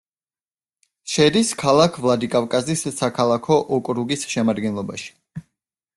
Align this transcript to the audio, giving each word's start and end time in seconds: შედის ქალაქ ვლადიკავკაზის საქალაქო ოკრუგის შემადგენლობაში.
შედის 1.15 1.51
ქალაქ 1.63 1.99
ვლადიკავკაზის 2.05 2.83
საქალაქო 3.03 3.59
ოკრუგის 3.79 4.29
შემადგენლობაში. 4.33 5.15